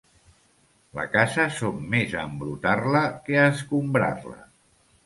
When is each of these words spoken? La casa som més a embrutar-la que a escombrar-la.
La 0.99 1.05
casa 1.17 1.45
som 1.59 1.85
més 1.93 2.17
a 2.17 2.25
embrutar-la 2.31 3.05
que 3.29 3.39
a 3.45 3.49
escombrar-la. 3.53 4.43